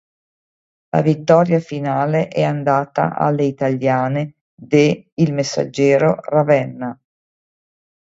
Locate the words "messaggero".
5.31-6.17